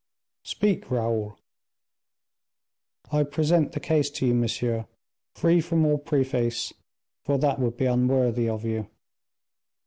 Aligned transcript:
"Speak, 0.45 0.89
Raoul." 0.89 1.37
"I 3.11 3.21
present 3.21 3.73
the 3.73 3.79
case 3.79 4.09
to 4.09 4.25
you, 4.25 4.33
monsieur, 4.33 4.87
free 5.35 5.61
from 5.61 5.85
all 5.85 5.99
preface, 5.99 6.73
for 7.23 7.37
that 7.37 7.59
would 7.59 7.77
be 7.77 7.85
unworthy 7.85 8.49
of 8.49 8.65
you. 8.65 8.87